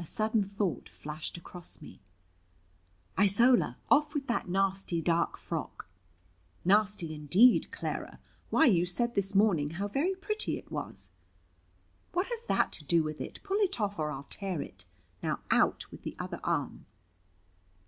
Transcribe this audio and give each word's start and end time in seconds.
A 0.00 0.04
sudden 0.04 0.42
thought 0.42 0.88
flashed 0.88 1.36
across 1.36 1.80
me. 1.80 2.00
"Isola, 3.16 3.78
off 3.88 4.12
with 4.12 4.26
that 4.26 4.48
nasty 4.48 5.00
dark 5.00 5.36
frock!" 5.38 5.86
"Nasty, 6.64 7.14
indeed, 7.14 7.70
Clara! 7.70 8.18
Why 8.50 8.64
you 8.64 8.84
said 8.84 9.14
this 9.14 9.32
morning 9.32 9.70
how 9.78 9.86
very 9.86 10.16
pretty 10.16 10.58
it 10.58 10.72
was." 10.72 11.12
"What 12.10 12.26
has 12.30 12.44
that 12.46 12.72
to 12.72 12.84
do 12.84 13.04
with 13.04 13.20
it? 13.20 13.38
Pull 13.44 13.58
it 13.60 13.80
off, 13.80 14.00
or 14.00 14.10
I'll 14.10 14.26
tear 14.28 14.60
it. 14.60 14.86
Now, 15.22 15.38
out 15.52 15.88
with 15.92 16.02
the 16.02 16.16
other 16.18 16.40
arm." 16.42 16.86